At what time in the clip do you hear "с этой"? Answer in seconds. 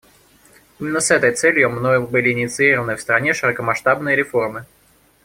0.99-1.31